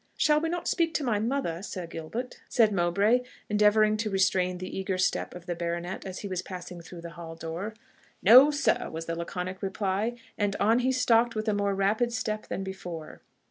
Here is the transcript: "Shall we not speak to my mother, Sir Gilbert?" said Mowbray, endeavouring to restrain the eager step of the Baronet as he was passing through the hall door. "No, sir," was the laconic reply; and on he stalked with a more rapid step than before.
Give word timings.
"Shall 0.17 0.39
we 0.41 0.49
not 0.49 0.67
speak 0.67 0.95
to 0.95 1.03
my 1.03 1.19
mother, 1.19 1.61
Sir 1.61 1.85
Gilbert?" 1.85 2.39
said 2.49 2.71
Mowbray, 2.71 3.21
endeavouring 3.49 3.97
to 3.97 4.09
restrain 4.09 4.57
the 4.57 4.75
eager 4.75 4.97
step 4.97 5.35
of 5.35 5.45
the 5.45 5.53
Baronet 5.53 6.07
as 6.07 6.21
he 6.21 6.27
was 6.27 6.41
passing 6.41 6.81
through 6.81 7.01
the 7.01 7.11
hall 7.11 7.35
door. 7.35 7.75
"No, 8.23 8.49
sir," 8.49 8.89
was 8.89 9.05
the 9.05 9.13
laconic 9.15 9.61
reply; 9.61 10.15
and 10.39 10.55
on 10.55 10.79
he 10.79 10.91
stalked 10.91 11.35
with 11.35 11.47
a 11.47 11.53
more 11.53 11.75
rapid 11.75 12.11
step 12.13 12.47
than 12.47 12.63
before. 12.63 13.21